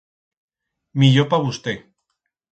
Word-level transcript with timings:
Millor 0.99 1.27
pa 1.33 1.39
vusté. 1.43 1.75